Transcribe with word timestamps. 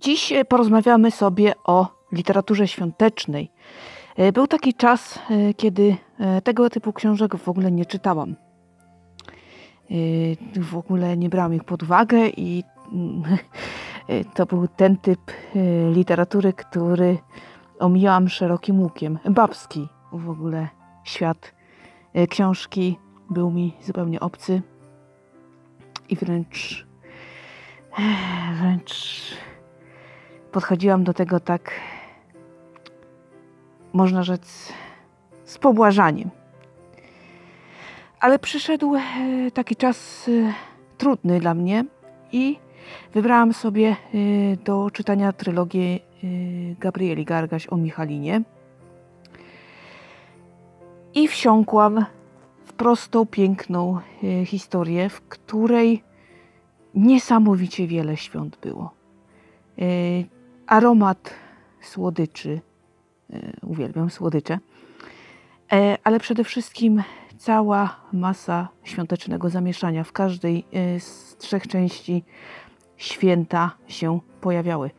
Dziś 0.00 0.32
e, 0.32 0.44
porozmawiamy 0.44 1.10
sobie 1.10 1.52
o 1.64 1.88
literaturze 2.12 2.68
świątecznej. 2.68 3.50
E, 4.16 4.32
Był 4.32 4.46
taki 4.46 4.74
czas, 4.74 5.18
e, 5.30 5.54
kiedy 5.54 5.96
tego 6.44 6.70
typu 6.70 6.92
książek 6.92 7.36
w 7.36 7.48
ogóle 7.48 7.72
nie 7.72 7.86
czytałam. 7.86 8.36
W 10.60 10.76
ogóle 10.76 11.16
nie 11.16 11.28
brałam 11.28 11.54
ich 11.54 11.64
pod 11.64 11.82
uwagę 11.82 12.28
i 12.28 12.64
to 14.34 14.46
był 14.46 14.68
ten 14.68 14.96
typ 14.96 15.20
literatury, 15.92 16.52
który 16.52 17.18
omijałam 17.78 18.28
szerokim 18.28 18.80
łukiem. 18.80 19.18
Babski 19.30 19.88
w 20.12 20.30
ogóle 20.30 20.68
świat 21.04 21.54
książki 22.30 22.98
był 23.30 23.50
mi 23.50 23.76
zupełnie 23.82 24.20
obcy 24.20 24.62
i 26.08 26.16
wręcz 26.16 26.86
wręcz 28.60 29.36
podchodziłam 30.54 31.04
do 31.04 31.14
tego 31.14 31.40
tak, 31.40 31.70
można 33.92 34.22
rzec, 34.22 34.72
z 35.44 35.58
pobłażaniem. 35.58 36.30
Ale 38.20 38.38
przyszedł 38.38 38.94
e, 38.94 39.00
taki 39.50 39.76
czas 39.76 40.28
e, 40.28 40.52
trudny 40.98 41.40
dla 41.40 41.54
mnie 41.54 41.84
i 42.32 42.58
wybrałam 43.14 43.52
sobie 43.52 43.88
e, 43.88 43.96
do 44.56 44.90
czytania 44.90 45.32
trylogię 45.32 45.80
e, 45.94 45.98
Gabrieli 46.78 47.24
Gargaś 47.24 47.66
o 47.66 47.76
Michalinie. 47.76 48.42
I 51.14 51.28
wsiąkłam 51.28 52.04
w 52.64 52.72
prostą, 52.72 53.26
piękną 53.26 54.00
historię, 54.44 55.08
w 55.08 55.20
której 55.20 56.02
niesamowicie 56.94 57.86
wiele 57.86 58.16
świąt 58.16 58.58
było. 58.62 58.90
Aromat 60.66 61.34
słodyczy, 61.80 62.60
e, 63.32 63.52
uwielbiam 63.62 64.10
słodycze, 64.10 64.58
E, 65.72 65.98
ale 66.04 66.20
przede 66.20 66.44
wszystkim 66.44 67.02
cała 67.38 67.96
masa 68.12 68.68
świątecznego 68.84 69.50
zamieszania. 69.50 70.04
W 70.04 70.12
każdej 70.12 70.64
e, 70.72 71.00
z 71.00 71.36
trzech 71.36 71.66
części 71.66 72.24
święta 72.96 73.76
się 73.86 74.20
pojawiały. 74.40 74.90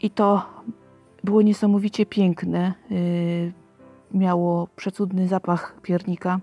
I 0.00 0.10
to 0.10 0.46
było 1.24 1.42
niesamowicie 1.42 2.06
piękne. 2.06 2.74
Miało 4.14 4.68
przecudny 4.76 5.28
zapach 5.28 5.76
piernika. 5.82 6.40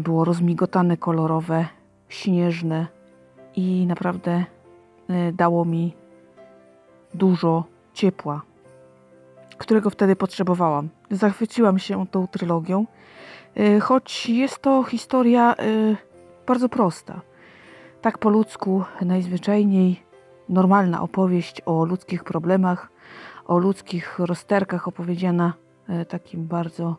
Było 0.00 0.24
rozmigotane, 0.24 0.96
kolorowe, 0.96 1.66
śnieżne 2.08 2.86
i 3.56 3.86
naprawdę 3.86 4.44
dało 5.32 5.64
mi 5.64 5.94
dużo 7.14 7.64
ciepła, 7.94 8.42
którego 9.58 9.90
wtedy 9.90 10.16
potrzebowałam. 10.16 10.88
Zachwyciłam 11.10 11.78
się 11.78 12.06
tą 12.06 12.26
trylogią, 12.26 12.86
e, 13.56 13.80
choć 13.80 14.28
jest 14.28 14.58
to 14.58 14.82
historia 14.82 15.54
e, 15.54 15.64
bardzo 16.46 16.68
prosta. 16.68 17.20
Tak 18.00 18.18
po 18.18 18.28
ludzku, 18.30 18.84
najzwyczajniej 19.00 20.02
normalna 20.48 21.02
opowieść 21.02 21.62
o 21.66 21.84
ludzkich 21.84 22.24
problemach, 22.24 22.90
o 23.46 23.58
ludzkich 23.58 24.18
rozterkach 24.18 24.88
opowiedziana 24.88 25.52
takim 26.08 26.46
bardzo 26.46 26.96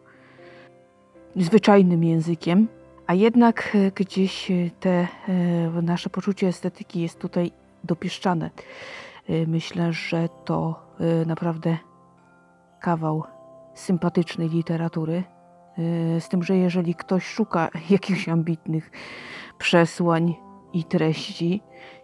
zwyczajnym 1.35 2.03
językiem. 2.03 2.67
A 3.07 3.13
jednak 3.13 3.77
gdzieś 3.95 4.51
te 4.79 5.07
nasze 5.81 6.09
poczucie 6.09 6.47
estetyki 6.47 7.01
jest 7.01 7.19
tutaj 7.19 7.51
dopieszczane. 7.83 8.49
E, 9.29 9.47
Myślę, 9.47 9.93
że 9.93 10.29
to 10.45 10.79
e, 10.99 11.25
naprawdę 11.25 11.77
kawał 12.81 13.23
sympatycznej 13.73 14.49
literatury. 14.49 15.23
E, 16.15 16.21
Z 16.21 16.29
tym, 16.29 16.43
że 16.43 16.57
jeżeli 16.57 16.95
ktoś 16.95 17.25
szuka 17.25 17.69
jakichś 17.89 18.29
ambitnych 18.29 18.91
przesłań 19.57 20.35
i 20.73 20.83
treści 20.83 21.61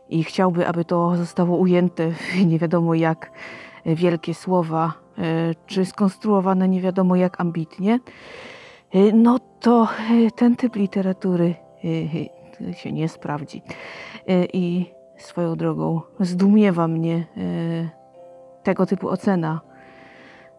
i 0.09 0.23
chciałby, 0.23 0.67
aby 0.67 0.85
to 0.85 1.15
zostało 1.15 1.57
ujęte 1.57 2.11
w 2.11 2.45
nie 2.51 2.59
wiadomo 2.59 2.93
jak 2.93 3.31
wielkie 3.85 4.33
słowa, 4.33 4.93
czy 5.65 5.85
skonstruowane 5.85 6.67
nie 6.69 6.81
wiadomo 6.81 7.15
jak 7.15 7.41
ambitnie, 7.41 7.99
no 9.13 9.39
to 9.59 9.87
ten 10.35 10.55
typ 10.55 10.75
literatury 10.75 11.55
się 12.75 12.91
nie 12.91 13.09
sprawdzi. 13.09 13.61
I 14.53 14.94
swoją 15.17 15.55
drogą 15.55 16.01
zdumiewa 16.19 16.87
mnie 16.87 17.15
e, 17.15 17.23
tego 18.63 18.85
typu 18.85 19.09
ocena 19.09 19.61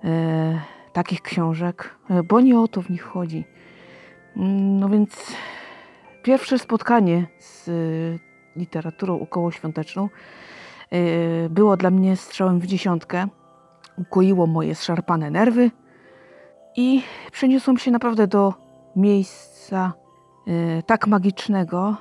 e, 0.05 0.61
takich 0.93 1.23
książek, 1.23 1.97
e, 2.11 2.23
bo 2.23 2.41
nie 2.41 2.61
o 2.61 2.69
to 2.69 2.83
w 2.83 2.91
nich 2.91 3.03
chodzi. 3.03 3.45
Mm, 4.37 4.81
No 4.81 4.89
więc 4.89 5.37
pierwsze 6.23 6.59
spotkanie 6.59 7.27
z 7.39 7.71
literaturą 8.57 9.21
okołoświąteczną 9.21 10.09
było 11.51 11.77
dla 11.77 11.91
mnie 11.91 12.17
strzałem 12.17 12.61
w 12.61 12.67
dziesiątkę. 12.67 13.27
Ukoiło 13.99 14.47
moje 14.47 14.75
szarpane 14.75 15.31
nerwy 15.31 15.71
i 16.77 17.03
przeniosłam 17.33 17.79
się 17.79 17.91
naprawdę 17.91 18.27
do 18.27 18.55
miejsca 18.97 19.93
tak 20.87 21.07
magicznego, 21.07 21.97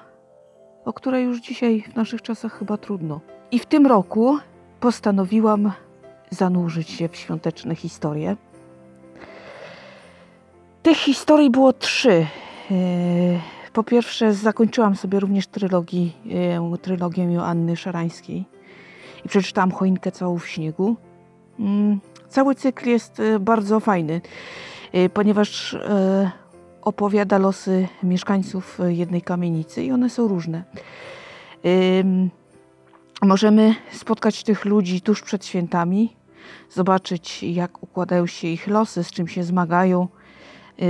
o 0.86 0.94
które 0.94 1.22
już 1.22 1.42
dzisiaj 1.42 1.84
w 1.92 1.96
naszych 1.96 2.22
czasach 2.22 2.60
chyba 2.60 2.78
trudno. 2.78 3.20
I 3.52 3.60
w 3.60 3.66
tym 3.66 3.88
roku 3.88 4.38
postanowiłam 4.80 5.72
zanurzyć 6.30 6.90
się 6.90 7.10
w 7.10 7.16
świąteczne 7.16 7.76
historie. 7.76 8.36
Tych 10.84 10.98
historii 10.98 11.50
było 11.50 11.74
trzy. 11.74 12.28
E, 12.72 12.76
Po 13.74 13.84
pierwsze, 13.84 14.34
zakończyłam 14.34 14.96
sobie 14.96 15.20
również 15.20 15.48
trylogii, 15.48 16.16
e, 16.74 16.78
trylogię 16.78 17.24
Joanny 17.24 17.76
Szarańskiej 17.76 18.46
i 19.26 19.30
przeczytałam 19.30 19.72
Choinkę 19.72 20.12
całą 20.12 20.40
w 20.40 20.48
śniegu. 20.48 20.96
Mm, 21.60 22.00
Cały 22.30 22.56
cykl 22.56 22.90
jest 22.90 23.20
e, 23.20 23.40
bardzo 23.40 23.80
fajny, 23.80 24.22
ponieważ 25.14 25.78
opowiada 26.86 27.38
losy 27.38 27.88
mieszkańców 28.04 28.80
e, 28.80 28.94
jednej 28.94 29.22
kamienicy 29.22 29.84
i 29.84 29.92
one 29.92 30.10
są 30.10 30.28
różne. 30.28 30.64
Możemy 33.22 33.76
spotkać 33.92 34.44
tych 34.44 34.66
ludzi 34.66 35.02
tuż 35.02 35.22
przed 35.22 35.46
świętami, 35.46 36.16
zobaczyć 36.70 37.44
jak 37.44 37.84
układają 37.84 38.28
się 38.28 38.48
ich 38.48 38.68
losy, 38.68 39.04
z 39.04 39.12
czym 39.12 39.28
się 39.28 39.44
zmagają 39.44 40.08
yy, 40.78 40.88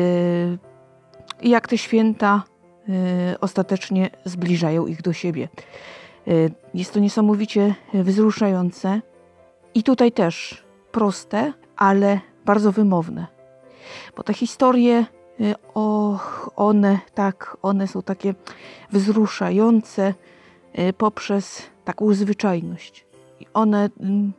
i 1.42 1.50
jak 1.50 1.68
te 1.68 1.77
święta 1.77 2.44
yy, 2.88 2.95
ostatecznie 3.41 4.09
zbliżają 4.25 4.88
ich 4.88 5.01
do 5.01 5.13
siebie. 5.13 5.48
Jest 6.74 6.94
to 6.94 7.00
niesamowicie 7.00 7.75
wzruszające 7.94 9.01
i 9.74 9.83
tutaj 9.83 10.12
też 10.12 10.65
proste, 10.91 11.53
ale 11.77 12.19
bardzo 12.45 12.71
wymowne. 12.71 13.27
Bo 14.18 14.24
te 14.24 14.33
historie, 14.33 15.06
och, 15.74 16.52
one 16.56 17.00
tak, 17.14 17.58
one 17.62 17.88
są 17.88 18.02
takie 18.02 18.36
wzruszające 18.92 20.14
yy, 20.74 20.94
poprzez 20.94 21.62
taką 21.86 22.14
zwyczajność. 22.14 23.06
One 23.54 23.90
mm, 24.00 24.34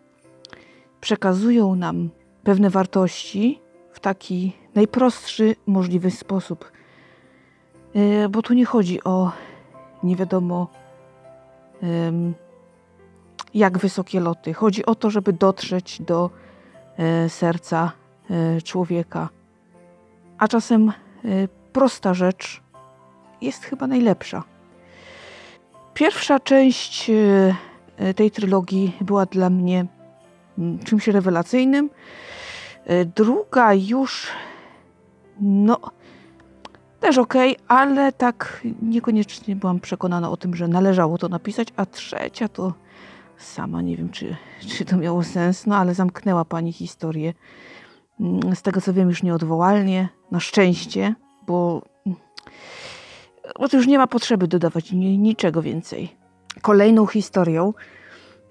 przekazują 1.00 1.74
nam 1.74 2.08
pewne 2.44 2.70
wartości 2.70 3.60
w 3.92 4.00
taki 4.00 4.52
najprostszy 4.74 5.56
możliwy 5.66 6.10
sposób. 6.10 6.72
Yy, 7.94 8.28
Bo 8.28 8.42
tu 8.42 8.54
nie 8.54 8.64
chodzi 8.64 9.04
o 9.04 9.32
nie 10.02 10.16
wiadomo 10.16 10.68
jak 13.54 13.78
wysokie 13.78 14.20
loty. 14.20 14.54
Chodzi 14.54 14.86
o 14.86 14.94
to, 14.94 15.10
żeby 15.10 15.32
dotrzeć 15.32 16.02
do 16.02 16.30
serca 17.28 17.92
człowieka. 18.64 19.28
A 20.38 20.48
czasem 20.48 20.88
e, 20.88 20.92
prosta 21.72 22.14
rzecz 22.14 22.62
jest 23.40 23.64
chyba 23.64 23.86
najlepsza. 23.86 24.42
Pierwsza 25.94 26.40
część 26.40 27.10
e, 27.10 27.14
e, 27.96 28.14
tej 28.14 28.30
trylogii 28.30 28.96
była 29.00 29.26
dla 29.26 29.50
mnie 29.50 29.86
mm, 30.58 30.78
czymś 30.78 31.08
rewelacyjnym. 31.08 31.90
Druga 33.16 33.74
już, 33.74 34.26
no, 35.40 35.80
też 37.00 37.18
okej, 37.18 37.56
ale 37.68 38.12
tak 38.12 38.62
niekoniecznie 38.82 39.56
byłam 39.56 39.80
przekonana 39.80 40.30
o 40.30 40.36
tym, 40.36 40.54
że 40.54 40.68
należało 40.68 41.18
to 41.18 41.28
napisać, 41.28 41.68
a 41.76 41.86
trzecia 41.86 42.48
to 42.48 42.74
sama 43.38 43.82
nie 43.82 43.96
wiem, 43.96 44.08
czy, 44.08 44.36
czy 44.68 44.84
to 44.84 44.96
miało 44.96 45.22
sens, 45.22 45.66
no 45.66 45.76
ale 45.76 45.94
zamknęła 45.94 46.44
pani 46.44 46.72
historię. 46.72 47.34
Mm, 48.20 48.56
Z 48.56 48.62
tego 48.62 48.80
co 48.80 48.92
wiem, 48.92 49.08
już 49.08 49.22
nieodwołalnie, 49.22 50.08
na 50.30 50.40
szczęście, 50.40 51.14
bo, 51.46 51.82
bo 53.60 53.68
to 53.68 53.76
już 53.76 53.86
nie 53.86 53.98
ma 53.98 54.06
potrzeby 54.06 54.48
dodawać 54.48 54.92
ni- 54.92 55.18
niczego 55.18 55.62
więcej. 55.62 56.16
kolejną 56.62 57.06
historią, 57.06 57.74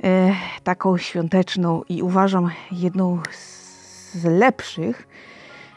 e, 0.04 0.32
taką 0.64 0.98
świąteczną 0.98 1.82
i 1.90 2.02
uważam 2.02 2.50
jedną 2.72 3.20
z 4.14 4.24
lepszych, 4.26 5.08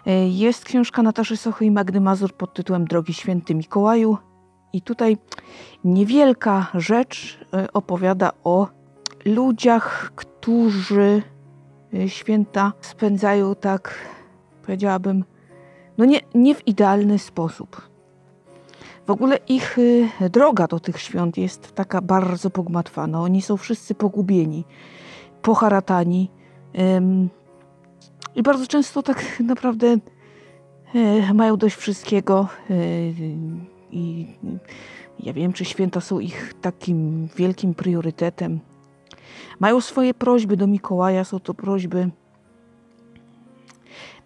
e, 0.07 0.29
jest 0.29 0.65
książka 0.65 1.03
Nataszy 1.03 1.37
Sochy 1.37 1.65
i 1.65 1.71
Magdy 1.71 2.01
Mazur 2.01 2.33
pod 2.33 2.55
tytułem 2.55 2.85
Drogi 2.85 3.15
Święty 3.15 3.55
Mikołaju. 3.55 4.19
I 4.73 4.83
tutaj 4.83 5.17
niewielka 5.85 6.67
rzecz 6.75 7.41
e, 7.55 7.73
opowiada 7.73 8.31
o 8.45 8.69
ludziach, 9.25 10.13
którzy 10.17 11.23
święta 12.07 12.73
spędzają 12.81 13.55
tak, 13.55 13.95
powiedziałabym, 14.63 15.25
no 15.99 16.05
nie, 16.05 16.21
nie 16.35 16.55
w 16.55 16.67
idealny 16.69 17.19
sposób. 17.19 17.89
W 19.07 19.11
ogóle 19.11 19.39
ich 19.49 19.79
y, 19.79 20.09
droga 20.31 20.67
do 20.67 20.81
tych 20.81 21.01
świąt 21.01 21.37
jest 21.39 21.73
taka 21.73 22.01
bardzo 22.01 22.51
pogmatwana. 22.51 23.23
Oni 23.23 23.43
są 23.43 23.57
wszyscy 23.57 23.95
pogubieni, 23.95 24.65
poharatani. 25.43 26.31
I 28.35 28.43
bardzo 28.43 28.67
często 28.67 29.03
tak 29.03 29.41
naprawdę 29.41 29.97
e, 30.95 31.35
mają 31.35 31.57
dość 31.57 31.77
wszystkiego. 31.77 32.49
I 33.91 34.27
ja 35.21 35.33
wiem, 35.33 35.53
czy 35.53 35.65
święta 35.65 36.01
są 36.01 36.21
ich 36.21 36.55
takim 36.61 37.29
wielkim 37.37 37.75
priorytetem. 37.75 38.61
Mają 39.61 39.81
swoje 39.81 40.15
prośby 40.15 40.57
do 40.57 40.67
Mikołaja, 40.67 41.25
są 41.25 41.41
to 41.41 41.55
prośby 41.55 42.11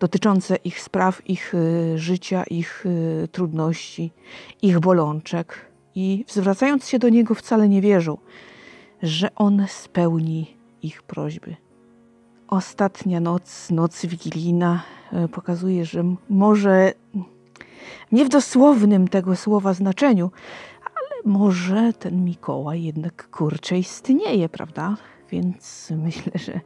dotyczące 0.02 0.56
ich 0.56 0.80
spraw, 0.80 1.30
ich 1.30 1.54
y, 1.54 1.98
życia, 1.98 2.44
ich 2.44 2.86
y, 2.86 3.28
trudności, 3.32 4.12
ich 4.62 4.80
bolączek. 4.80 5.72
I 5.94 6.24
zwracając 6.28 6.88
się 6.88 6.98
do 6.98 7.08
Niego, 7.08 7.34
wcale 7.34 7.68
nie 7.68 7.80
wierzą, 7.80 8.18
że 9.02 9.34
On 9.34 9.66
spełni 9.68 10.56
ich 10.82 11.02
prośby. 11.02 11.56
Ostatnia 12.48 13.20
noc, 13.20 13.70
noc 13.70 14.06
wigilijna, 14.06 14.82
y, 15.24 15.28
pokazuje, 15.28 15.84
że 15.84 16.04
może 16.28 16.92
nie 18.12 18.24
w 18.24 18.28
dosłownym 18.28 19.08
tego 19.08 19.36
słowa 19.36 19.74
znaczeniu, 19.74 20.30
ale 20.84 21.32
może 21.34 21.92
ten 21.92 22.24
Mikołaj 22.24 22.82
jednak 22.82 23.30
kurczę 23.30 23.78
istnieje, 23.78 24.48
prawda? 24.48 24.96
Więc 25.32 25.92
myślę, 25.96 26.32
że 26.34 26.60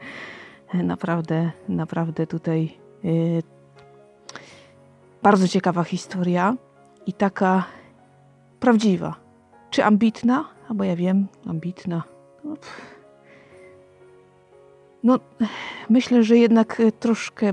naprawdę, 0.84 1.50
naprawdę 1.68 2.26
tutaj 2.26 2.86
Y, 3.06 3.42
bardzo 5.22 5.48
ciekawa 5.48 5.84
historia 5.84 6.56
i 7.06 7.12
taka 7.12 7.64
prawdziwa. 8.60 9.14
Czy 9.70 9.84
ambitna? 9.84 10.44
Albo 10.68 10.84
ja 10.84 10.96
wiem, 10.96 11.26
ambitna. 11.46 12.02
No, 12.44 12.56
no 15.02 15.18
myślę, 15.90 16.22
że 16.22 16.36
jednak 16.36 16.82
troszkę 17.00 17.52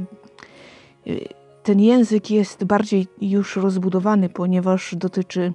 y, 1.07 1.27
ten 1.63 1.79
język 1.79 2.31
jest 2.31 2.63
bardziej 2.63 3.07
już 3.21 3.55
rozbudowany, 3.55 4.29
ponieważ 4.29 4.95
dotyczy 4.95 5.53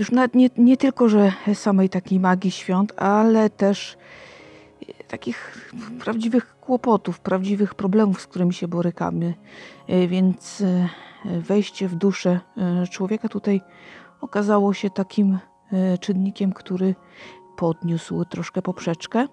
już 0.00 0.12
nie, 0.34 0.50
nie 0.56 0.76
tylko, 0.76 1.08
że 1.08 1.32
samej 1.54 1.88
takiej 1.88 2.20
magii 2.20 2.50
świąt, 2.50 2.92
ale 2.96 3.50
też 3.50 3.96
takich 5.08 5.70
prawdziwych 6.04 6.56
kłopotów, 6.60 7.20
prawdziwych 7.20 7.74
problemów, 7.74 8.20
z 8.20 8.26
którymi 8.26 8.54
się 8.54 8.68
borykamy. 8.68 9.34
E, 9.88 10.08
więc 10.08 10.60
e, 10.60 10.88
wejście 11.40 11.88
w 11.88 11.94
duszę 11.94 12.40
e, 12.56 12.86
człowieka 12.86 13.28
tutaj 13.28 13.60
okazało 14.20 14.74
się 14.74 14.90
takim 14.90 15.38
czynnikiem, 16.00 16.52
który 16.52 16.94
podniósł 17.56 18.24
troszkę 18.24 18.62
poprzeczkę. 18.62 19.26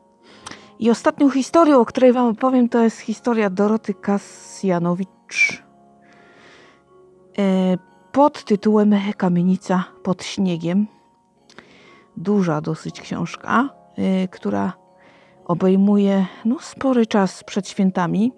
I 0.79 0.89
ostatnią 0.89 1.29
historią, 1.29 1.79
o 1.79 1.85
której 1.85 2.13
Wam 2.13 2.25
opowiem, 2.25 2.69
to 2.69 2.83
jest 2.83 2.99
historia 2.99 3.49
Doroty 3.49 3.93
Kasjanowicz 3.93 5.63
pod 8.17 8.43
tytułem 8.43 8.95
Kamienica 9.17 9.85
pod 10.03 10.23
śniegiem. 10.23 10.87
Duża 12.17 12.61
dosyć 12.61 13.01
książka, 13.01 13.69
która 14.31 14.73
obejmuje 15.45 16.25
no, 16.45 16.59
spory 16.59 17.05
czas 17.05 17.43
przed 17.43 17.69
świętami. 17.69 18.31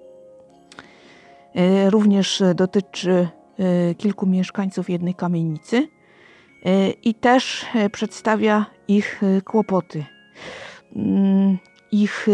E, 1.56 1.90
również 1.90 2.44
dotyczy 2.56 3.28
e, 3.60 3.96
kilku 3.96 4.26
mieszkańców 4.26 4.90
jednej 4.90 5.16
kamienicy 5.16 5.88
i 7.04 7.16
też 7.16 7.66
przedstawia 7.92 8.66
ich 8.88 9.22
kłopoty, 9.46 10.06
mm, 10.96 11.58
ich 11.92 12.28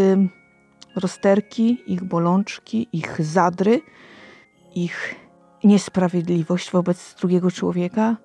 rozterki, 0.95 1.77
ich 1.87 2.03
bolączki, 2.03 2.87
ich 2.93 3.25
zadry, 3.25 3.81
ich 4.75 5.24
niesprawiedliwość 5.65 6.71
wobec 6.71 7.15
drugiego 7.19 7.51
człowieka, 7.51 8.17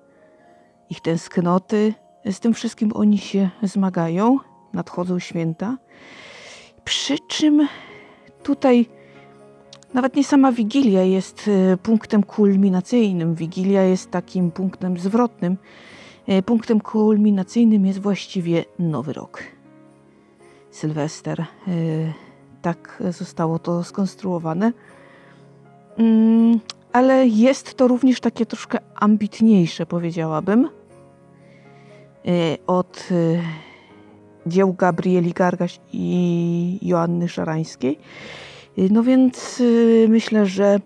ich 0.89 1.01
tęsknoty. 1.01 1.93
Z 2.31 2.39
tym 2.39 2.53
wszystkim 2.53 2.91
oni 2.95 3.17
się 3.17 3.49
zmagają, 3.63 4.37
nadchodzą 4.73 5.19
święta. 5.19 5.77
Przy 6.83 7.19
czym 7.19 7.67
tutaj 8.43 8.85
nawet 9.93 10.15
nie 10.15 10.23
sama 10.23 10.51
Wigilia 10.51 11.03
jest 11.03 11.47
e, 11.47 11.77
punktem 11.77 12.23
kulminacyjnym. 12.23 13.35
Wigilia 13.35 13.83
jest 13.83 14.11
takim 14.11 14.51
punktem 14.51 14.97
zwrotnym. 14.97 15.57
E, 16.27 16.41
punktem 16.41 16.81
kulminacyjnym 16.81 17.85
jest 17.85 17.99
właściwie 17.99 18.65
Nowy 18.79 19.13
Rok. 19.13 19.43
Sylwester. 20.71 21.41
E, 21.41 21.45
tak 22.61 23.03
zostało 23.09 23.59
to 23.59 23.83
skonstruowane. 23.83 24.71
Mm, 26.91 27.05
ale 27.05 27.27
jest 27.27 27.73
to 27.73 27.87
również 27.87 28.19
takie 28.19 28.45
troszkę 28.45 28.79
ambitniejsze, 28.95 29.85
powiedziałabym. 29.85 30.69
Od 32.67 33.09
dzieł 34.45 34.73
Gabrieli 34.73 35.33
Gargaś 35.33 35.79
i 35.93 36.79
Joanny 36.81 37.29
Szarańskiej. 37.29 37.99
No 38.77 39.03
więc 39.03 39.63
myślę, 40.07 40.45
że 40.45 40.79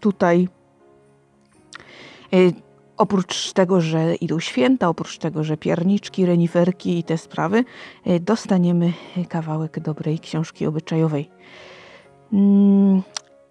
tutaj 0.00 0.48
oprócz 2.96 3.52
tego, 3.52 3.80
że 3.80 4.14
idą 4.14 4.40
święta, 4.40 4.88
oprócz 4.88 5.18
tego, 5.18 5.44
że 5.44 5.56
pierniczki, 5.56 6.26
reniferki 6.26 6.98
i 6.98 7.04
te 7.04 7.18
sprawy, 7.18 7.64
dostaniemy 8.20 8.92
kawałek 9.28 9.80
dobrej 9.80 10.18
książki 10.18 10.66
obyczajowej. 10.66 11.30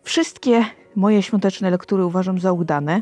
Wszystkie 0.06 0.66
moje 0.96 1.24
świąteczne 1.24 1.70
lektury 1.70 2.06
uważam 2.06 2.40
za 2.40 2.52
udane. 2.52 3.02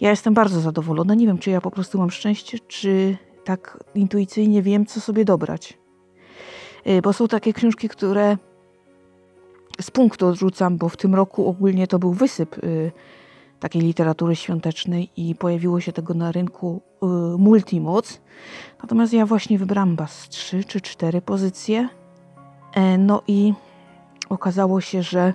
Ja 0.00 0.10
jestem 0.10 0.34
bardzo 0.34 0.60
zadowolona. 0.60 1.14
Nie 1.14 1.26
wiem, 1.26 1.38
czy 1.38 1.50
ja 1.50 1.60
po 1.60 1.70
prostu 1.70 1.98
mam 1.98 2.10
szczęście, 2.10 2.58
czy 2.58 3.16
tak 3.44 3.84
intuicyjnie 3.94 4.62
wiem, 4.62 4.86
co 4.86 5.00
sobie 5.00 5.24
dobrać. 5.24 5.78
Y, 6.86 7.02
bo 7.02 7.12
są 7.12 7.28
takie 7.28 7.52
książki, 7.52 7.88
które 7.88 8.36
z 9.80 9.90
punktu 9.90 10.26
odrzucam, 10.26 10.76
bo 10.76 10.88
w 10.88 10.96
tym 10.96 11.14
roku 11.14 11.48
ogólnie 11.48 11.86
to 11.86 11.98
był 11.98 12.12
wysyp 12.12 12.58
y, 12.58 12.92
takiej 13.60 13.82
literatury 13.82 14.36
świątecznej 14.36 15.10
i 15.16 15.34
pojawiło 15.34 15.80
się 15.80 15.92
tego 15.92 16.14
na 16.14 16.32
rynku 16.32 16.82
y, 17.02 17.06
multimoc. 17.38 18.20
Natomiast 18.82 19.12
ja 19.12 19.26
właśnie 19.26 19.58
wybrałam 19.58 19.96
bas 19.96 20.28
trzy 20.28 20.64
czy 20.64 20.80
cztery 20.80 21.20
pozycje. 21.20 21.88
E, 22.74 22.98
no 22.98 23.22
i 23.26 23.52
okazało 24.28 24.80
się, 24.80 25.02
że 25.02 25.34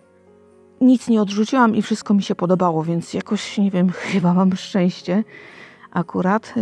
nic 0.84 1.08
nie 1.08 1.22
odrzuciłam 1.22 1.75
i 1.75 1.82
wszystko 1.82 2.13
mi 2.13 2.24
się 2.24 2.36
podobało, 2.36 2.84
więc 2.84 3.13
jakoś, 3.13 3.58
nie 3.58 3.72
wiem, 3.72 3.90
chyba 4.12 4.34
mam 4.34 4.56
szczęście 4.56 5.24
akurat 5.92 6.54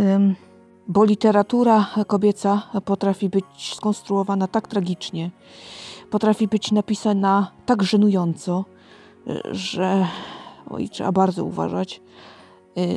bo 0.88 1.04
literatura 1.04 1.86
kobieca 2.06 2.62
potrafi 2.84 3.28
być 3.28 3.74
skonstruowana 3.74 4.48
tak 4.48 4.68
tragicznie, 4.68 5.30
potrafi 6.10 6.48
być 6.48 6.72
napisana 6.72 7.52
tak 7.66 7.82
żenująco, 7.82 8.64
że 9.50 10.06
oj, 10.70 10.88
trzeba 10.88 11.12
bardzo 11.12 11.44
uważać. 11.44 12.00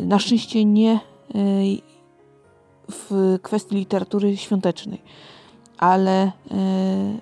Na 0.02 0.20
szczęście 0.20 0.66
nie 0.66 1.00
w 2.92 3.38
kwestii 3.42 3.76
literatury 3.76 4.38
świątecznej, 4.38 5.02
ale 5.78 6.32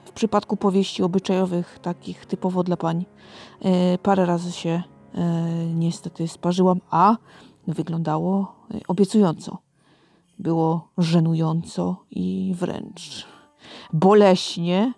w 0.05 0.11
przypadku 0.11 0.57
powieści 0.57 1.03
obyczajowych, 1.03 1.79
takich 1.81 2.25
typowo 2.25 2.63
dla 2.63 2.77
pań, 2.77 3.05
parę 4.03 4.25
razy 4.25 4.51
się 4.51 4.83
niestety 5.75 6.27
sparzyłam, 6.27 6.81
a 6.89 7.17
wyglądało 7.67 8.55
obiecująco 8.87 9.57
było 10.39 10.87
żenująco 10.97 12.05
i 12.11 12.55
wręcz 12.57 13.27
boleśnie. 13.93 14.93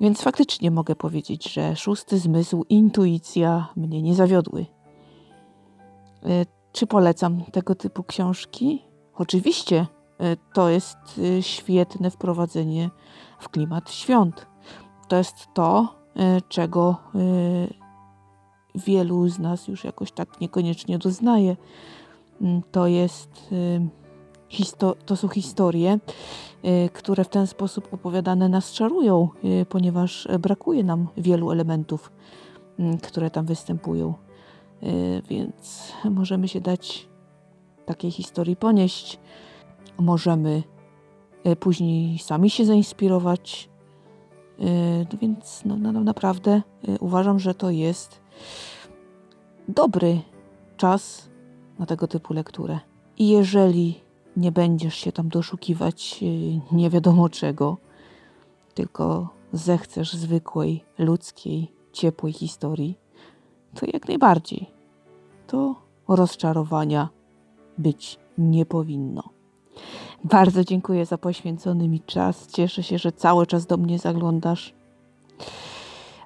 Więc 0.00 0.22
faktycznie 0.22 0.70
mogę 0.70 0.96
powiedzieć, 0.96 1.52
że 1.52 1.76
szósty 1.76 2.18
zmysł, 2.18 2.64
intuicja 2.68 3.68
mnie 3.76 4.02
nie 4.02 4.14
zawiodły. 4.14 4.66
E, 6.22 6.46
czy 6.72 6.86
polecam 6.86 7.42
tego 7.52 7.74
typu 7.74 8.04
książki? 8.04 8.82
Oczywiście, 9.14 9.86
to 10.52 10.68
jest 10.68 10.98
y, 11.18 11.42
świetne 11.42 12.10
wprowadzenie 12.10 12.90
w 13.38 13.48
klimat 13.48 13.90
świąt. 13.90 14.46
To 15.08 15.16
jest 15.16 15.48
to, 15.54 15.94
y, 16.38 16.42
czego 16.48 16.96
wielu 18.74 19.28
z 19.28 19.38
nas 19.38 19.68
już 19.68 19.84
jakoś 19.84 20.12
tak 20.12 20.40
niekoniecznie 20.40 20.98
doznaje. 20.98 21.56
Mm, 22.40 22.62
To 22.72 22.86
jest 22.86 23.54
to 25.06 25.16
są 25.16 25.28
historie, 25.28 25.98
które 26.92 27.24
w 27.24 27.28
ten 27.28 27.46
sposób 27.46 27.94
opowiadane 27.94 28.48
nas 28.48 28.72
czarują, 28.72 29.28
ponieważ 29.68 30.28
brakuje 30.40 30.84
nam 30.84 31.08
wielu 31.16 31.50
elementów, 31.50 32.12
mm, 32.78 32.98
które 32.98 33.30
tam 33.30 33.46
występują. 33.46 34.14
Więc 35.28 35.92
możemy 36.04 36.48
się 36.48 36.60
dać 36.60 37.08
takiej 37.86 38.10
historii 38.10 38.56
ponieść. 38.56 39.18
Możemy 39.98 40.62
y, 41.46 41.56
później 41.56 42.18
sami 42.18 42.50
się 42.50 42.64
zainspirować. 42.64 43.70
Y, 44.60 45.06
no 45.12 45.18
Więc 45.18 45.62
no, 45.64 45.76
no, 45.76 45.92
no, 45.92 46.00
naprawdę 46.00 46.62
y, 46.88 46.98
uważam, 47.00 47.38
że 47.38 47.54
to 47.54 47.70
jest 47.70 48.20
dobry 49.68 50.20
czas 50.76 51.30
na 51.78 51.86
tego 51.86 52.06
typu 52.06 52.34
lekturę. 52.34 52.80
I 53.18 53.28
jeżeli 53.28 54.00
nie 54.36 54.52
będziesz 54.52 54.94
się 54.94 55.12
tam 55.12 55.28
doszukiwać 55.28 56.24
nie 56.72 56.90
wiadomo 56.90 57.28
czego, 57.28 57.76
tylko 58.74 59.28
zechcesz 59.52 60.12
zwykłej, 60.12 60.84
ludzkiej, 60.98 61.72
ciepłej 61.92 62.32
historii, 62.32 62.98
to 63.74 63.86
jak 63.92 64.08
najbardziej. 64.08 64.70
To 65.46 65.74
rozczarowania 66.08 67.08
być 67.78 68.18
nie 68.38 68.66
powinno. 68.66 69.22
Bardzo 70.24 70.64
dziękuję 70.64 71.06
za 71.06 71.18
poświęcony 71.18 71.88
mi 71.88 72.00
czas. 72.00 72.46
Cieszę 72.46 72.82
się, 72.82 72.98
że 72.98 73.12
cały 73.12 73.46
czas 73.46 73.66
do 73.66 73.76
mnie 73.76 73.98
zaglądasz. 73.98 74.74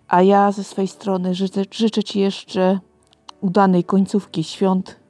A 0.08 0.22
ja 0.22 0.52
ze 0.52 0.64
swej 0.64 0.88
strony 0.88 1.34
życzę, 1.34 1.62
życzę 1.70 2.04
Ci 2.04 2.20
jeszcze 2.20 2.78
udanej 3.40 3.84
końcówki 3.84 4.44
świąt. 4.44 5.00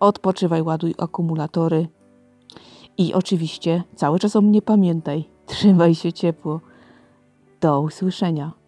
Odpoczywaj, 0.00 0.62
ładuj 0.62 0.94
akumulatory. 0.98 1.88
I 2.98 3.14
oczywiście 3.14 3.82
cały 3.94 4.18
czas 4.18 4.36
o 4.36 4.40
mnie 4.40 4.62
pamiętaj. 4.62 5.24
Trzymaj 5.46 5.94
się 5.94 6.12
ciepło. 6.12 6.60
Do 7.60 7.80
usłyszenia. 7.80 8.61